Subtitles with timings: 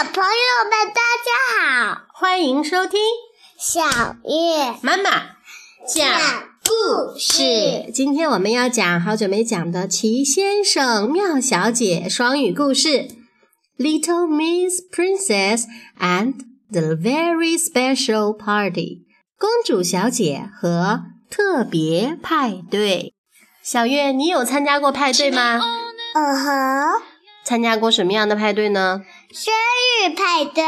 [0.00, 2.98] 小朋友们，大家好，欢迎收听
[3.58, 3.82] 小
[4.24, 5.32] 月妈妈
[5.86, 6.08] 讲
[6.64, 7.92] 故事。
[7.92, 12.88] 今天我们要讲好久没讲的《奇先生妙小姐》双语故事，
[13.76, 15.64] 《Little Miss Princess
[16.00, 16.32] and
[16.72, 18.80] the Very Special Party》
[19.38, 23.12] 公主小姐和特别派对。
[23.62, 25.60] 小月，你有参加过派对吗？
[26.14, 27.02] 嗯哼，
[27.44, 29.02] 参加过什么样的派对呢？
[29.32, 30.64] 生日派对，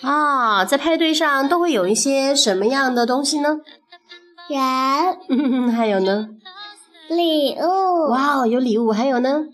[0.00, 3.58] 啊，在派对上都会有一些什么样的东西呢？
[4.48, 6.28] 人 还有呢？
[7.10, 9.44] 礼物，哇哦，有礼物，还有呢？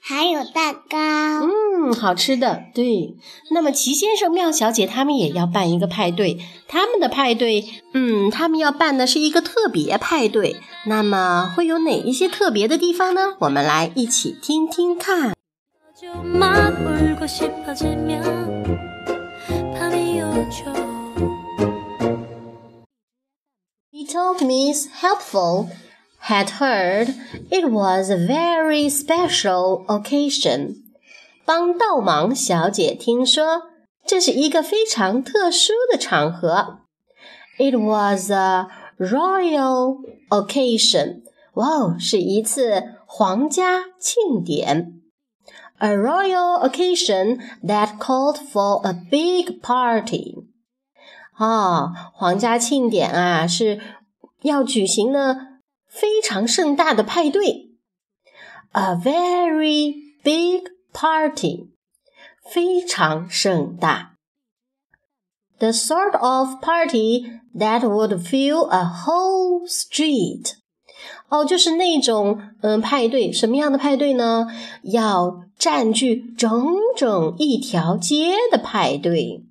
[0.00, 0.98] 还有蛋糕。
[0.98, 2.62] 嗯，好吃的。
[2.74, 3.16] 对，
[3.50, 10.56] 那么齐先生、妙小姐他们也要办一个派对，他们的派对，嗯，他们要办的是一个特别派对。
[10.86, 13.34] 那么会有哪一些特别的地方呢？
[13.40, 15.34] 我们来一起听听看。
[16.23, 18.63] 막 울고 싶어지면
[19.75, 20.73] 밤이 오죠
[23.93, 25.69] Little Miss Helpful
[26.29, 27.13] had heard
[27.51, 30.75] it was a very special occasion.
[31.45, 33.63] 帮倒忙小姐听说
[34.05, 36.79] 这是一个非常特殊的场合。
[37.57, 39.97] It was a royal
[40.29, 41.23] occasion.
[41.55, 44.93] 哇哦，是一次皇家庆典。
[45.83, 50.35] A royal occasion that called for a big party.
[51.37, 53.79] 啊，皇家庆典啊，是
[54.41, 55.37] 要举行呢
[55.87, 57.69] 非常盛大的派对，
[58.73, 61.69] a very big party，
[62.43, 64.15] 非常盛大。
[65.59, 70.55] The sort of party that would fill a whole street。
[71.29, 74.47] 哦，就是那种嗯派对，什么样的派对呢？
[74.83, 79.43] 要 占据整整一条街的派对。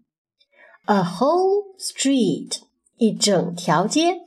[0.86, 2.58] A whole street，
[2.96, 4.20] 一整条街。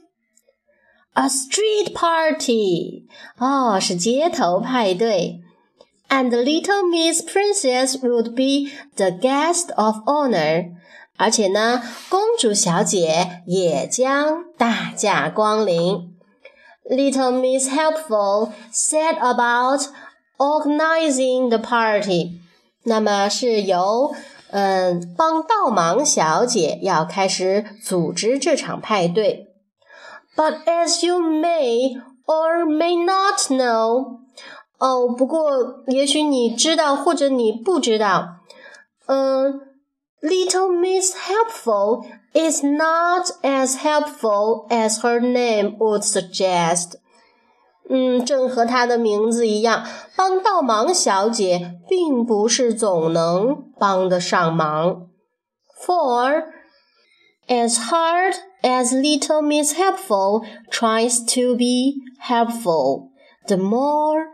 [1.14, 5.42] A street party，哦，是街头派对。
[6.08, 10.72] And little Miss Princess would be the guest of honor，
[11.18, 16.14] 而且呢，公主小姐也将大驾光临。
[16.90, 19.82] Little Miss Helpful set about
[20.38, 22.40] organizing the party，
[22.84, 24.14] 那么是由
[24.50, 29.48] 嗯，帮倒忙小姐要开始组织这场派对。
[30.36, 34.20] But as you may or may not know，
[34.78, 38.40] 哦，不过也许你知道或者你不知道，
[39.06, 39.62] 嗯，
[40.22, 46.96] Little Miss Helpful is not as helpful as her name would suggest。
[47.89, 49.87] 嗯，正和她的名字一样，
[50.17, 55.07] 帮倒忙小姐并不是总能帮得上忙。
[55.81, 56.45] For
[57.47, 63.11] as hard as little Miss Helpful tries to be helpful,
[63.47, 64.27] the more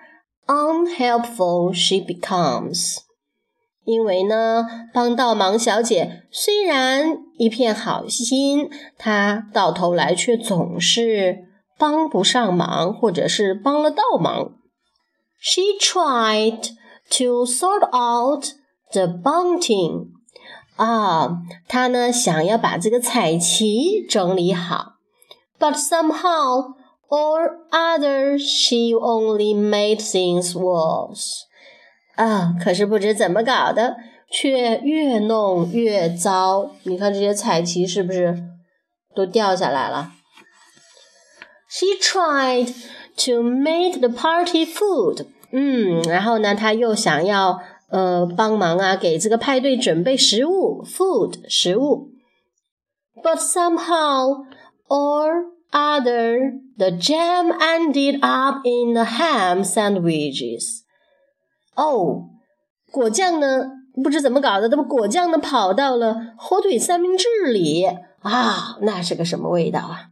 [0.46, 2.98] unhelpful she becomes.
[3.84, 11.51] 因为呢，帮倒忙小姐虽然一片好心，她到头来却总是。
[11.81, 14.53] 帮不上忙，或者是帮了倒忙。
[15.39, 16.69] She tried
[17.17, 18.45] to sort out
[18.91, 20.07] the bunting。
[20.75, 24.93] 啊，她呢想要把这个彩旗整理好，
[25.59, 26.73] but somehow
[27.09, 31.41] or other she only made things worse。
[32.15, 33.97] 啊，可是不知怎么搞的，
[34.31, 36.71] 却越弄越糟。
[36.83, 38.43] 你看这些彩旗是不是
[39.15, 40.11] 都掉下来了
[41.74, 42.74] ？She tried
[43.24, 45.24] to make the party food。
[45.52, 47.60] 嗯，然后呢，她又想要
[47.90, 52.10] 呃帮忙啊，给这个派对准备食物，food 食物。
[53.22, 54.44] But somehow
[54.88, 60.80] or other, the jam ended up in the ham sandwiches.
[61.74, 62.28] 哦，
[62.90, 63.70] 果酱呢，
[64.02, 67.84] 不知怎么搞的，这么果酱呢跑到了火腿三明治里
[68.20, 70.11] 啊，那是个什么味道啊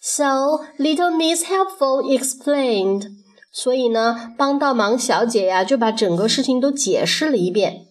[0.00, 3.16] So little Miss Helpful explained.
[3.52, 7.86] 所以呢，帮倒忙小姐呀就把整个事情都解释了一遍。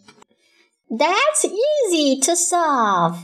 [0.91, 3.17] That's easy to solve.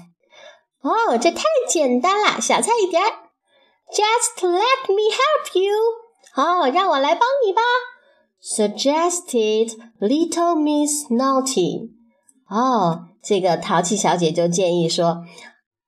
[0.82, 3.00] 哦，这太简单了，小菜一碟。
[3.93, 5.75] Just let me help you.
[6.32, 7.61] 好，让我来帮你吧。
[8.43, 11.90] suggested little Miss Naughty。
[12.49, 15.25] 哦，这个淘气小姐就建议说，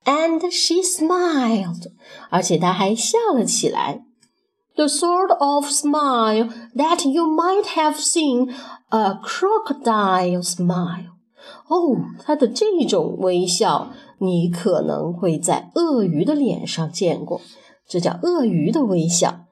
[0.05, 1.93] and she smiled，
[2.31, 4.03] 而且她还笑了起来。
[4.75, 8.55] The sort of smile that you might have seen
[8.91, 11.13] a crocodile smile。
[11.68, 17.42] 哦，他的这种微笑，你可能会在鳄鱼的脸上见过。
[17.88, 19.46] 这叫鳄鱼的微笑。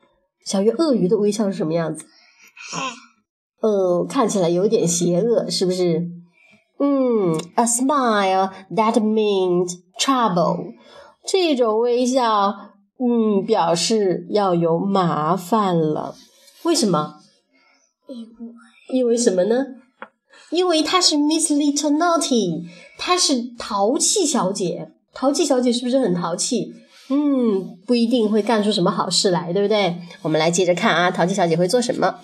[0.45, 2.05] 小鱼，鳄鱼的微笑是什么样子？
[3.61, 6.07] 呃，看起来有点邪恶，是不是？
[6.77, 10.73] 嗯，a smile that means trouble，
[11.25, 12.53] 这种微笑，
[12.99, 16.15] 嗯，表示要有麻烦了。
[16.63, 17.15] 为什么？
[18.07, 18.29] 因为
[18.93, 19.65] 因为什么呢？
[20.49, 24.91] 因为她是 Miss Little Naughty，她是淘气小姐。
[25.13, 26.73] 淘气小姐是不是很淘气？
[27.09, 29.95] 嗯，不一定会干出什么好事来，对不对？
[30.23, 32.19] 我们来接着看啊，淘气小姐会做什么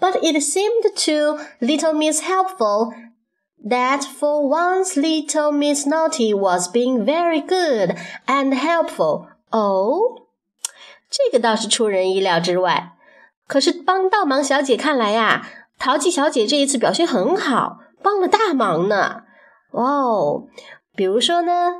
[0.00, 2.92] ？But it seemed to little Miss Helpful
[3.68, 7.96] that for once little Miss Naughty was being very good
[8.26, 9.26] and helpful.
[9.50, 10.22] Oh，
[11.10, 12.92] 这个倒是出人意料之外。
[13.48, 15.48] 可是帮倒忙小姐看来呀，
[15.78, 19.22] 淘气小姐这一次表现很好，帮了大忙呢。
[19.72, 20.44] 哇哦，
[20.96, 21.74] 比如说呢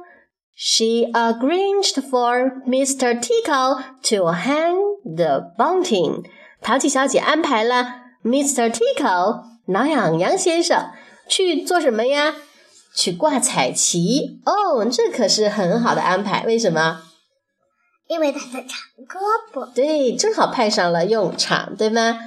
[0.56, 3.20] ，She arranged for Mr.
[3.20, 4.76] Tickle to hang
[5.16, 6.24] the bunting。
[6.60, 8.70] 淘气小姐安排了 Mr.
[8.70, 10.90] Tickle 挠痒痒先生
[11.28, 12.34] 去做什么呀？
[12.94, 16.44] 去挂彩旗哦，这可是很好的安排。
[16.44, 17.02] 为什么？
[18.08, 19.18] 因为他的长胳
[19.52, 19.72] 膊。
[19.74, 22.18] 对，正好派上了用场，对吗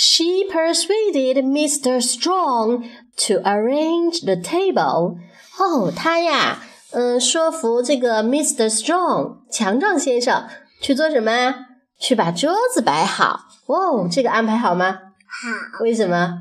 [0.00, 2.00] ？She persuaded Mr.
[2.00, 2.84] Strong
[3.26, 5.16] to arrange the table。
[5.58, 6.62] 哦，他呀，
[6.92, 8.70] 嗯，说服这个 Mr.
[8.70, 10.48] Strong 强壮先生
[10.80, 11.52] 去做什么？
[11.98, 13.40] 去把桌子摆好。
[13.66, 14.86] 哦，这个安排好吗？
[15.26, 16.34] 好，为什么？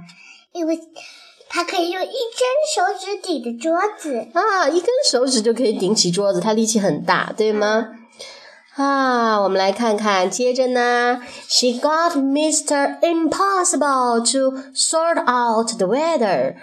[0.54, 0.80] 因为
[1.50, 2.14] 他可以用一根
[2.76, 4.28] 手指顶着桌子。
[4.34, 7.88] 啊，一根手指就可以顶起桌子，它力气很大，对吗？
[8.77, 12.99] 啊，我们来看看，接着呢，She got Mr.
[13.01, 16.57] Impossible to sort out the weather。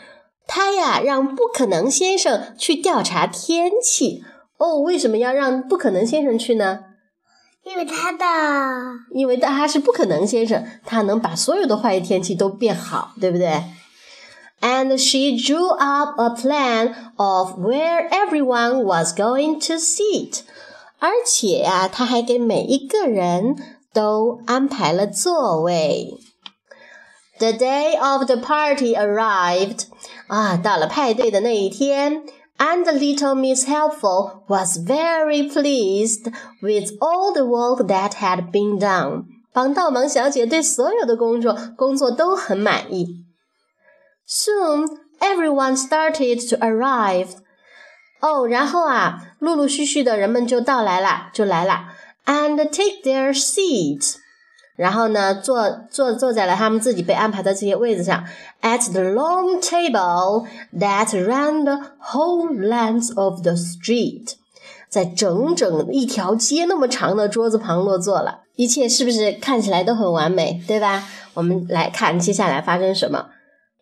[0.48, 4.24] 她呀，让不可能先生去调查天气。
[4.58, 6.80] 哦，为什么要让不可能先生去呢？
[7.64, 8.26] 因为他的，
[9.14, 13.64] 因为他是不可能先生，他能把所有的坏天气都变好，对不对？
[14.62, 20.42] And she drew up a plan of where everyone was going to sit，
[21.04, 23.56] 而且呀，她还给每一个人
[23.94, 26.18] 都安排了座位。
[27.40, 29.84] The day of the party arrived，
[30.28, 32.24] 啊，到了派对的那一天。
[32.58, 36.30] and little Miss Helpful was very pleased
[36.62, 39.24] with all the work that had been done.
[39.54, 43.24] 帮倒忙小姐对所有的工作工作都很满意。
[44.28, 44.90] Soon
[45.20, 47.30] everyone started to arrive.
[48.25, 51.89] 哦，然后啊，陆陆续续的人们就到来了，就来了
[52.25, 54.15] ，and take their seats.
[54.77, 58.25] 然后呢，坐坐坐在了他们自己被安排的这些位置上
[58.63, 64.33] ，at the long table that ran the whole length of the street，
[64.89, 68.41] 在整整一条街那么长的桌子旁落座了。
[68.57, 71.05] 一切是不是看起来都很完美，对吧？
[71.35, 73.27] 我们来看接下来发生什么。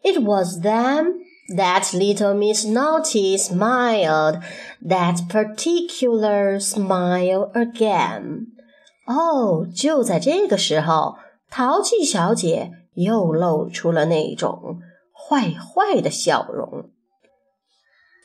[0.03, 1.22] It was them
[1.56, 4.42] that little Miss Naughty smiled
[4.82, 8.48] that particular smile again.
[9.06, 11.18] 哦，就在这个时候，
[11.50, 14.82] 淘气小姐又露出了那种
[15.14, 16.90] 坏坏的笑容。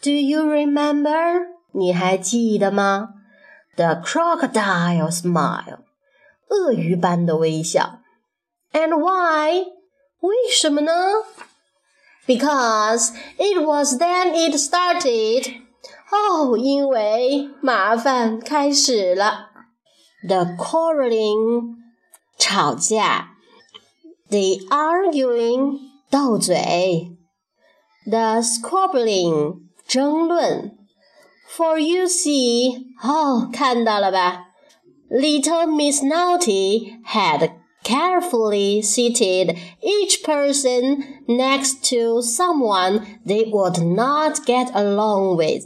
[0.02, 1.46] Do you remember？
[1.72, 3.10] 你还记得吗？
[3.76, 5.78] The crocodile smile，
[6.48, 8.00] 鳄鱼般的微笑。
[8.72, 9.66] And why？
[10.20, 10.92] 为什么呢
[12.26, 15.54] ？Because it was then it started.
[16.10, 19.50] 哦，因为麻烦开始了。
[20.28, 21.76] The quarreling，
[22.38, 23.30] 吵架。
[24.28, 25.78] The arguing，
[26.10, 27.16] 斗嘴。
[28.04, 30.76] The squabbling，争论。
[31.48, 34.46] For you see，哦，看到了吧？
[35.10, 37.52] Little Miss Naughty had
[37.86, 45.64] carefully seated each person next to someone they would not get along with.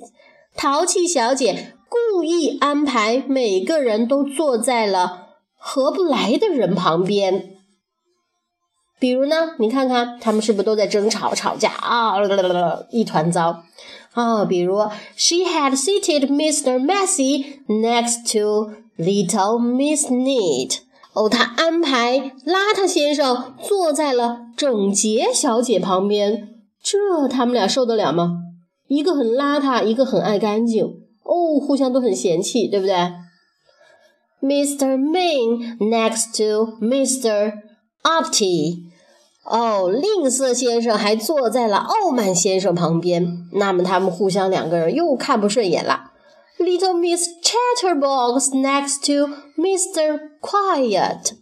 [0.56, 5.26] 淘气小姐故意安排每个人都坐在了
[5.59, 7.52] 合不来的人旁边。
[8.99, 12.14] 比如呢，你看看他们是不是都在争吵、吵架啊？
[12.90, 13.62] 一团糟
[14.14, 14.47] 啊！
[14.47, 14.78] 比如，
[15.16, 16.83] She had seated Mr.
[16.83, 20.78] Messy next to little Miss Neat。
[21.13, 26.50] 哦，他安排邋遢先生坐在了整洁小姐旁边，
[26.82, 28.38] 这他们俩受得了吗？
[28.88, 30.86] 一个很邋遢，一个很爱干净，
[31.24, 32.96] 哦，互相都很嫌弃，对不对
[34.41, 34.98] ？Mr.
[34.98, 37.53] Main next to Mr.
[38.03, 38.84] Opti，
[39.44, 46.12] 哦，吝啬先生还坐在了傲慢先生旁边，那么他们互相两个人又看不顺眼了。
[46.58, 50.30] Little Miss Chatterbox next to Mr.
[50.41, 51.33] Quiet，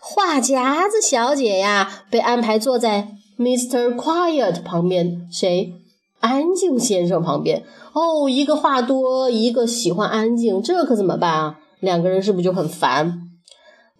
[0.00, 3.08] 话夹子小姐呀，被安排坐在
[3.38, 3.94] Mr.
[3.94, 5.28] Quiet 旁边。
[5.30, 5.74] 谁？
[6.20, 7.64] 安静先生旁边。
[7.92, 11.58] 哦，一个话多，一个喜欢安静，这可怎么办啊？
[11.80, 13.28] 两个人是不是就很烦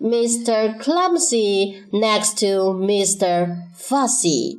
[0.00, 0.78] ？Mr.
[0.78, 3.56] Clumsy next to Mr.
[3.78, 4.58] Fussy，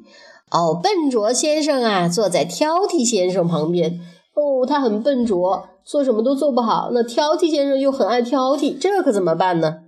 [0.52, 4.00] 哦，笨拙先生啊，坐在挑剔先生旁边。
[4.36, 5.70] 哦，他很笨拙。
[5.86, 9.80] 做什么都做不好，那挑剔先生又很爱挑剔，这可怎么办呢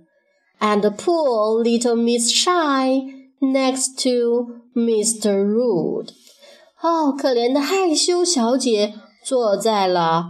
[0.60, 5.44] ？And poor little Miss Shy next to Mr.
[5.44, 6.08] Rude，
[6.80, 10.26] 哦，可怜的害羞小姐坐在了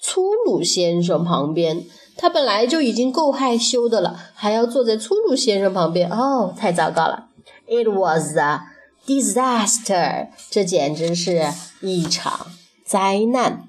[0.00, 1.84] 粗鲁先生旁边。
[2.18, 7.26] 她本来就已经够害羞的了，还要坐在粗鲁先生旁边，哦，太糟糕了。
[7.66, 8.62] It was a
[9.06, 11.42] disaster，这简直是
[11.80, 12.46] 一场
[12.84, 13.64] 灾难。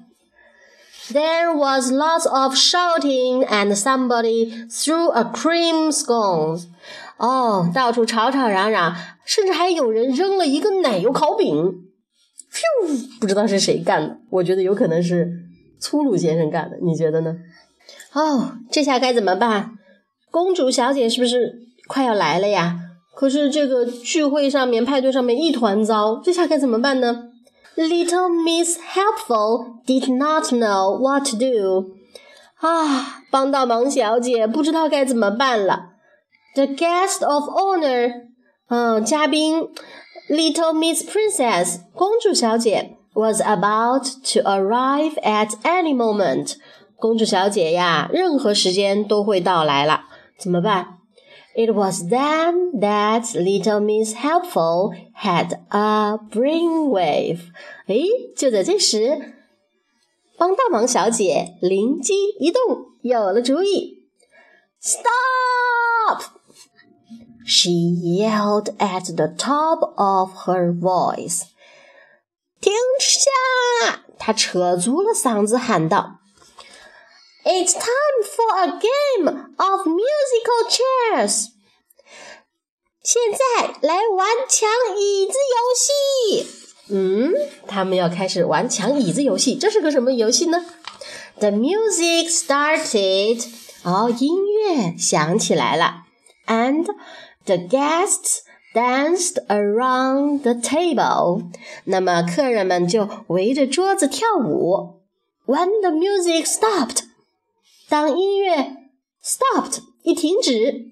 [1.10, 6.60] There was lots of shouting, and somebody threw a cream scone.
[7.16, 11.48] 哦，到处吵吵嚷嚷，甚至还有人扔了一个奶油烤饼。
[12.52, 15.30] 噗，不知道是谁干的，我觉得有可能是
[15.80, 17.36] 粗鲁先生干的，你觉得呢？
[18.12, 19.72] 哦，这下该怎么办？
[20.30, 22.76] 公主小姐是不是快要来了呀？
[23.14, 27.30] 可是这个聚会上面、派对上面一团糟，这下该怎么办呢
[27.77, 31.95] ？Little Miss Helpful did not know what to do.
[32.59, 35.89] 啊，帮倒忙小姐不知道该怎么办了。
[36.55, 38.27] The guest of honor，
[38.69, 39.69] 嗯，嘉宾，
[40.29, 46.53] Little Miss Princess，公主小姐，was about to arrive at any moment。
[46.95, 50.03] 公主小姐呀，任何时间都会到来了，
[50.37, 50.99] 怎么办？
[51.55, 57.39] It was then that little Miss Helpful had a brainwave。
[57.87, 57.95] 哎，
[58.35, 59.33] 就在这时，
[60.37, 62.61] 帮倒忙小姐灵机一动，
[63.01, 64.07] 有了主意。
[64.79, 66.39] Stop!
[67.45, 71.43] She yelled at the top of her voice.
[72.61, 74.03] 停下！
[74.17, 76.19] 她扯足了嗓子喊道。
[77.45, 81.49] It's time for a game of musical chairs.
[83.08, 86.46] 现在来玩抢椅子游戏。
[86.90, 87.32] 嗯，
[87.66, 89.56] 他们要开始玩抢椅子游戏。
[89.56, 90.66] 这是个什么游戏呢
[91.38, 93.46] ？The music started.
[93.82, 96.02] 哦，音乐响起来了。
[96.48, 96.84] And
[97.46, 98.40] the guests
[98.74, 101.50] danced around the table.
[101.84, 105.00] 那么客人们就围着桌子跳舞。
[105.46, 107.04] When the music stopped.
[107.88, 108.76] 当音乐
[109.24, 110.90] stopped 一停止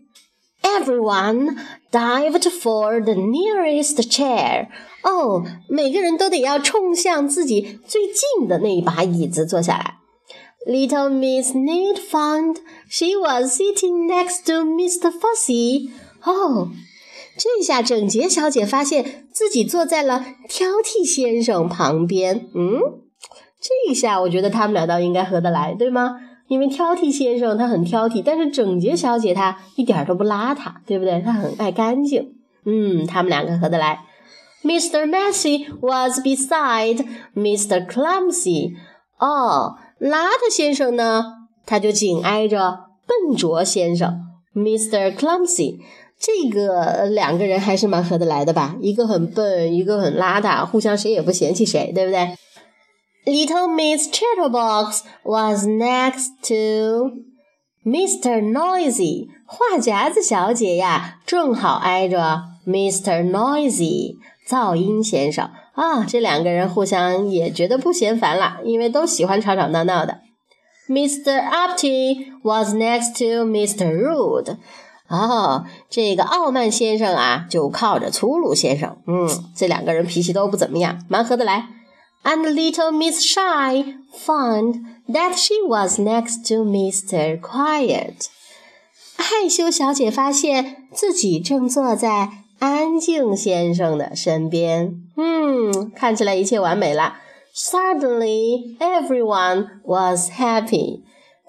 [0.66, 1.56] ，everyone
[1.92, 4.68] dived for the nearest chair。
[5.02, 9.94] 哦，每个人都得要冲向自己最近的那一把椅子坐下来。
[10.66, 12.56] Little Miss Neat found
[12.88, 15.12] she was sitting next to Mr.
[15.12, 15.90] Fussy。
[16.24, 16.70] 哦，
[17.38, 22.48] 这下整洁小姐发现自己坐在了挑剔先生旁边。
[22.52, 22.80] 嗯，
[23.60, 26.16] 这一下我觉得他们俩倒应该合得来，对吗？
[26.48, 31.20] 因为挑剔先生他很挑剔，但是整洁小姐她一点都不邋遢，对不对？
[31.20, 32.32] 她很爱干净。
[32.64, 34.00] 嗯，他们两个合得来。
[34.64, 35.06] Mr.
[35.08, 37.86] Messy was beside Mr.
[37.86, 38.74] Clumsy。
[39.18, 41.24] 哦，邋遢先生呢，
[41.64, 44.20] 他就紧挨着笨拙先生
[44.54, 45.14] Mr.
[45.14, 45.78] Clumsy。
[46.18, 48.76] 这个两个人还是蛮合得来的吧？
[48.80, 52.34] 一个很笨，一个很邋遢，互相谁也不嫌弃谁，对不对
[53.26, 57.10] ？Little Miss Chatterbox was next to
[57.84, 58.40] Mr.
[58.40, 59.26] Noisy。
[59.44, 63.28] 话匣子小姐呀，正好挨着 Mr.
[63.28, 64.14] Noisy
[64.48, 66.04] 噪音先生啊。
[66.04, 70.20] 这两个人互相也觉得不嫌烦了，因为都喜欢吵吵闹闹的。
[70.88, 71.42] Mr.
[71.42, 73.92] Upty was next to Mr.
[73.92, 74.56] Rude。
[75.08, 78.96] 哦，这个傲慢先生啊，就靠着粗鲁先生。
[79.06, 81.68] 嗯，这两个人脾气都不怎么样，蛮合得来。
[82.23, 87.39] And little Miss Shy found that she was next to Mr.
[87.39, 88.27] Quiet。
[89.17, 95.01] 害羞小姐发现自己正坐在安静先生的身边。
[95.15, 97.15] 嗯，看起来一切完美了。
[97.55, 101.01] Suddenly, everyone was happy.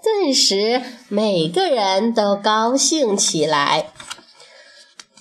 [0.02, 3.92] 顿时，每个人都高兴起来。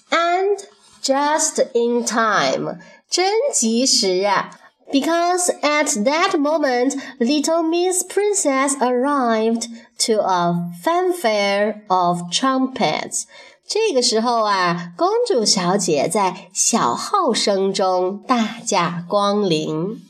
[0.10, 0.58] And
[1.04, 4.58] just in time，真及时啊
[4.92, 9.68] ！Because at that moment, little Miss Princess arrived
[10.00, 13.24] to a fanfare of trumpets.
[13.66, 20.02] 这个时候啊，公主小姐在小号声中大驾光临。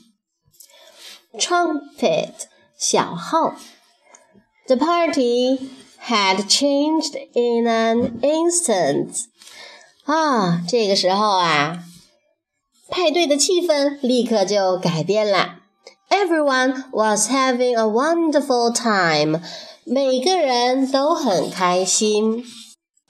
[1.38, 2.32] Trumpet，
[2.76, 3.54] 小号。
[4.66, 5.70] The party
[6.08, 9.26] had changed in an instant.
[10.06, 11.84] 啊，这个时候啊，
[12.88, 15.60] 派对的气氛立刻就改变了。
[16.08, 19.40] Everyone was having a wonderful time.
[19.84, 22.44] 每个人都很开心。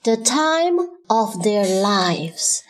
[0.05, 2.61] The time of their lives.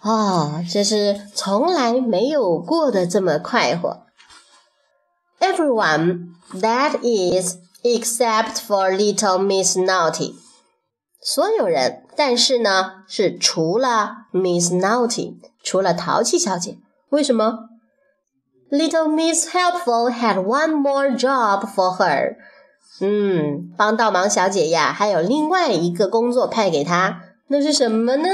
[0.00, 4.06] 啊，这是从来没有过的这么快活。
[5.38, 10.34] Everyone, that is except for little Miss Naughty，
[11.20, 15.34] 所有人，但是呢，是除了 Miss Naughty，
[15.67, 16.77] 除了淘气小姐。
[17.09, 17.67] 为什么
[18.71, 22.37] ？Little Miss Helpful had one more job for her。
[23.01, 28.29] 嗯，帮倒忙小姐呀，还有另外一个工作派给她，那是什么呢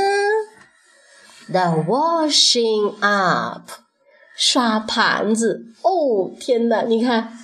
[1.49, 3.63] ？The washing up，
[4.37, 5.65] 刷盘子。
[5.81, 7.39] 哦，天哪，你看。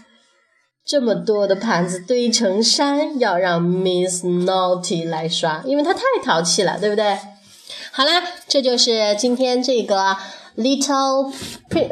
[0.86, 7.18] 这么多的盘子堆成山，要让 Miss Naughty 来刷，因为她太淘气了，对不对？
[7.93, 10.17] 好啦，这就是今天这个
[10.57, 11.33] Little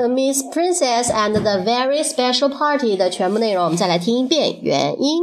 [0.09, 3.64] Miss Princess and the Very Special Party 的全部内容。
[3.64, 5.22] 我们再来听一遍原音。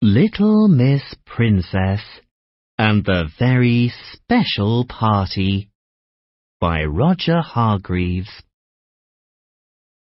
[0.00, 2.00] Little Miss Princess
[2.76, 5.70] and the Very Special Party
[6.60, 8.28] by Roger Hargreaves.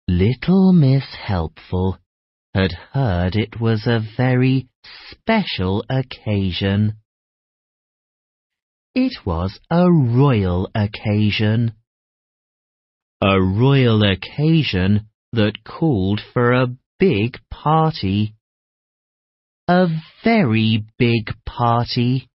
[0.08, 1.98] Little Miss Helpful
[2.54, 4.68] had heard it was a very
[5.10, 6.98] special occasion.
[8.94, 11.74] It was a royal occasion.
[13.22, 18.36] A royal occasion that called for a big party.
[19.68, 19.88] A
[20.24, 22.30] very big party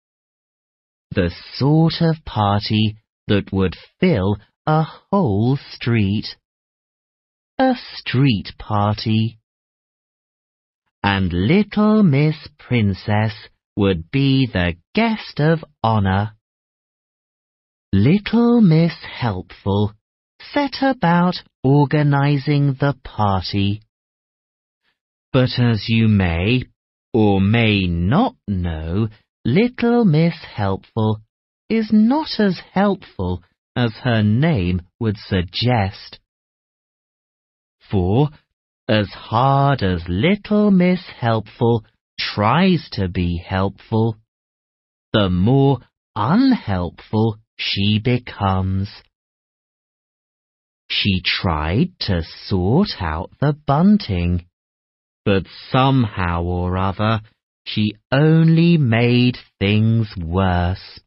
[1.17, 6.37] the sort of party that would fill a whole street.
[7.59, 9.39] A street party.
[11.03, 13.33] And little Miss Princess
[13.75, 16.37] would be the guest of honour.
[17.95, 19.95] Little Miss Helpful
[20.53, 23.81] set about organising the party.
[25.33, 26.65] But as you may
[27.15, 29.09] or may not know,
[29.47, 31.23] Little Miss Helpful
[31.71, 33.43] is not as helpful
[33.75, 36.19] as her name would suggest.
[37.91, 38.31] For,
[38.89, 41.85] as hard as Little Miss Helpful
[42.19, 44.17] tries to be helpful,
[45.13, 45.81] the more
[46.15, 48.91] unhelpful she becomes.
[50.89, 54.47] She tried to sort out the bunting,
[55.25, 57.21] but somehow or other
[57.65, 61.01] she only made things worse.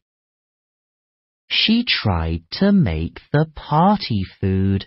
[1.48, 4.86] She tried to make the party food.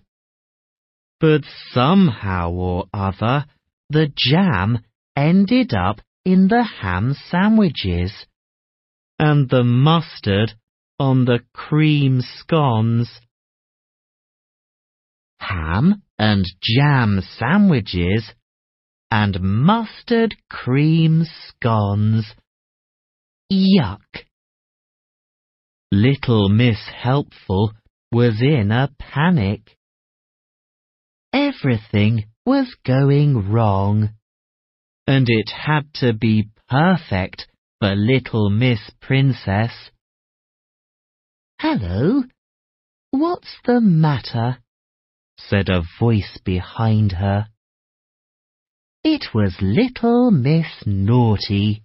[1.23, 3.45] But somehow or other,
[3.89, 4.79] the jam
[5.15, 8.11] ended up in the ham sandwiches,
[9.17, 10.51] and the mustard
[10.99, 13.21] on the cream scones.
[15.39, 18.33] Ham and jam sandwiches
[19.09, 22.35] and mustard cream scones.
[23.49, 24.25] Yuck!
[25.89, 27.71] Little Miss Helpful
[28.11, 29.77] was in a panic.
[31.33, 34.09] Everything was going wrong.
[35.07, 37.47] And it had to be perfect
[37.79, 39.71] for little Miss Princess.
[41.59, 42.23] Hello,
[43.11, 44.59] what's the matter?
[45.37, 47.47] said a voice behind her.
[49.03, 51.83] It was little Miss Naughty.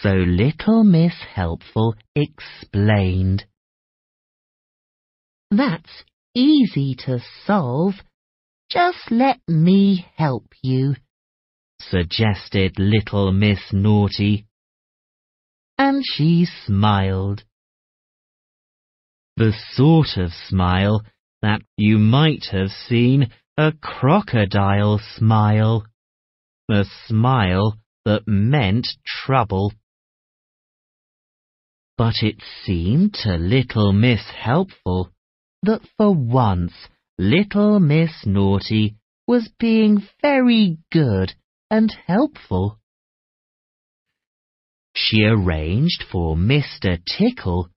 [0.00, 3.44] So little Miss Helpful explained.
[5.50, 7.94] That's easy to solve.
[8.70, 10.94] Just let me help you,
[11.80, 14.46] suggested little Miss Naughty.
[15.76, 17.42] And she smiled.
[19.36, 21.02] The sort of smile
[21.42, 25.84] that you might have seen a crocodile smile.
[26.70, 29.72] A smile that meant trouble.
[31.98, 35.10] But it seemed to little Miss Helpful
[35.62, 36.72] that for once
[37.18, 38.96] little Miss Naughty
[39.26, 41.34] was being very good
[41.70, 42.78] and helpful.
[44.94, 46.98] She arranged for Mr.
[47.06, 47.68] Tickle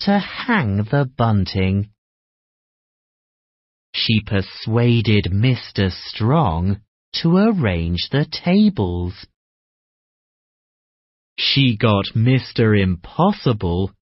[0.00, 1.90] to hang the bunting.
[3.94, 5.90] She persuaded Mr.
[5.90, 6.80] Strong
[7.22, 9.26] to arrange the tables.
[11.38, 12.80] She got Mr.
[12.80, 13.92] Impossible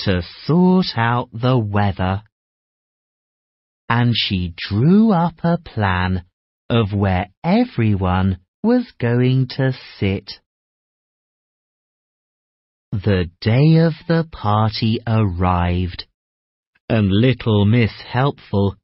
[0.00, 2.22] to sort out the weather.
[3.88, 6.24] And she drew up a plan
[6.68, 10.40] of where everyone was going to sit.
[12.92, 16.06] The day of the party arrived,
[16.88, 18.76] and little Miss Helpful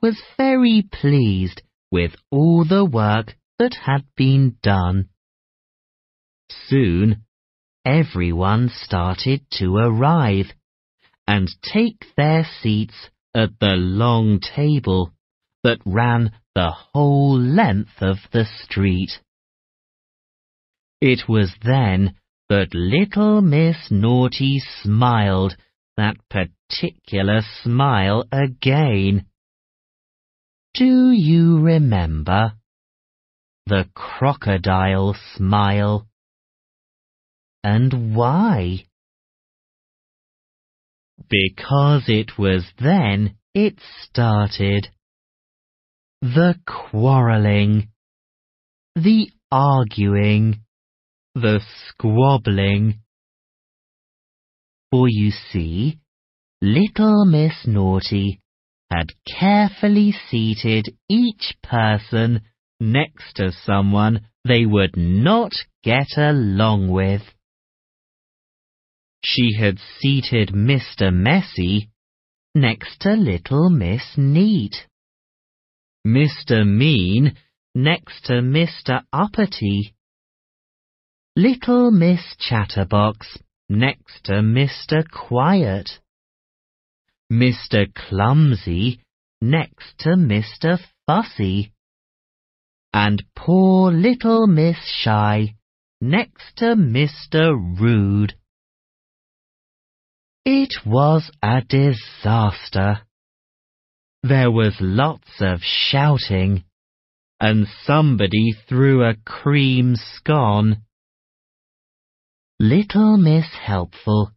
[0.00, 5.08] was very pleased with all the work that had been done.
[6.68, 7.24] Soon,
[7.84, 10.52] everyone started to arrive
[11.26, 15.12] and take their seats at the long table
[15.62, 19.10] that ran the whole length of the street.
[21.02, 22.14] It was then
[22.48, 25.54] that little Miss Naughty smiled
[25.98, 29.26] that particular smile again.
[30.72, 32.54] Do you remember?
[33.66, 36.06] The crocodile smile.
[37.62, 38.86] And why?
[41.28, 44.88] Because it was then it started.
[46.20, 47.88] The quarrelling.
[48.94, 50.60] The arguing.
[51.34, 53.00] The squabbling.
[54.90, 55.98] For you see,
[56.62, 58.40] little Miss Naughty
[58.90, 62.42] had carefully seated each person
[62.78, 65.52] next to someone they would not
[65.82, 67.22] get along with.
[69.28, 71.12] She had seated Mr.
[71.12, 71.90] Messy
[72.54, 74.86] next to little Miss Neat.
[76.06, 76.64] Mr.
[76.64, 77.36] Mean
[77.74, 79.02] next to Mr.
[79.12, 79.96] Uppity.
[81.34, 85.04] Little Miss Chatterbox next to Mr.
[85.10, 85.98] Quiet.
[87.30, 87.92] Mr.
[87.92, 89.00] Clumsy
[89.40, 90.78] next to Mr.
[91.04, 91.72] Fussy.
[92.94, 95.56] And poor little Miss Shy
[96.00, 97.52] next to Mr.
[97.80, 98.36] Rude.
[100.48, 103.00] It was a disaster.
[104.22, 106.62] There was lots of shouting,
[107.40, 110.82] and somebody threw a cream scone.
[112.60, 114.30] Little Miss Helpful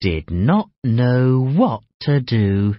[0.00, 2.76] did not know what to do.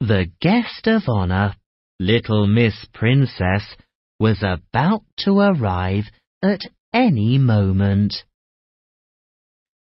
[0.00, 1.54] The guest of honor,
[2.00, 3.76] little Miss Princess,
[4.18, 6.06] was about to arrive
[6.42, 8.24] at any moment.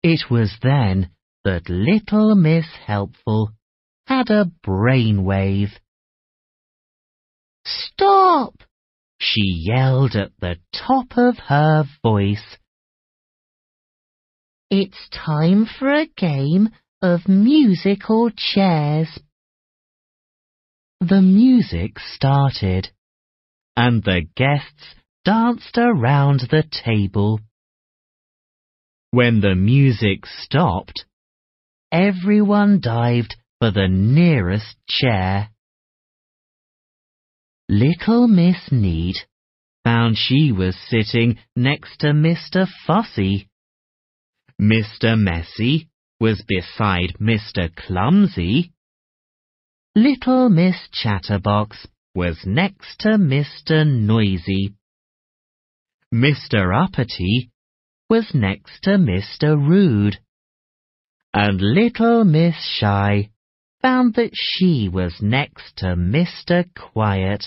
[0.07, 1.09] It was then
[1.45, 3.49] that little Miss Helpful
[4.05, 5.71] had a brainwave.
[7.65, 8.53] Stop!
[9.19, 12.57] she yelled at the top of her voice.
[14.69, 16.69] It's time for a game
[17.01, 19.09] of musical chairs.
[20.99, 22.89] The music started,
[23.75, 27.39] and the guests danced around the table.
[29.15, 31.05] When the music stopped,
[31.89, 35.51] everyone dived for the nearest chair.
[37.69, 39.15] Little Miss Neat
[39.85, 42.67] found she was sitting next to Mr.
[42.85, 43.47] Fussy.
[44.61, 45.17] Mr.
[45.17, 45.87] Messy
[46.19, 47.73] was beside Mr.
[47.73, 48.73] Clumsy.
[49.95, 53.87] Little Miss Chatterbox was next to Mr.
[53.87, 54.75] Noisy.
[56.13, 56.83] Mr.
[56.83, 57.49] Uppity
[58.09, 59.55] was next to Mr.
[59.57, 60.17] Rude.
[61.33, 63.29] And little Miss Shy
[63.81, 66.65] found that she was next to Mr.
[66.75, 67.45] Quiet.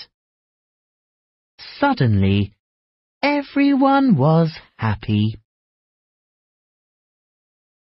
[1.79, 2.55] Suddenly,
[3.23, 5.39] everyone was happy.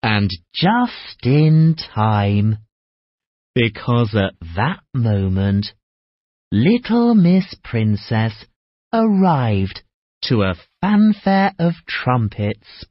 [0.04, 2.60] And just in time,
[3.56, 5.74] because at that moment,
[6.52, 8.34] little Miss Princess
[8.94, 9.82] arrived
[10.28, 12.86] to a fanfare of trumpets.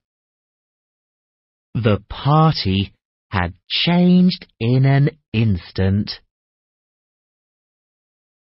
[1.75, 2.93] The party
[3.31, 6.13] had changed in an instant.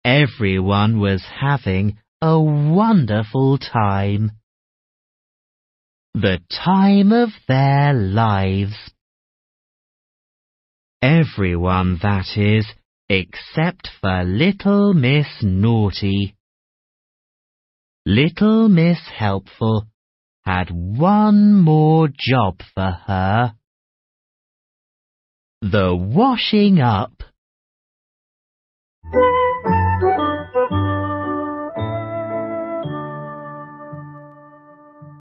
[0.04, 4.32] Everyone was having a wonderful time.
[6.16, 8.76] The time of their lives.
[11.02, 12.66] Everyone, that is,
[13.08, 16.36] except for little Miss Naughty.
[18.12, 19.86] Little Miss Helpful
[20.44, 23.54] had one more job for her.
[25.62, 27.22] The washing up.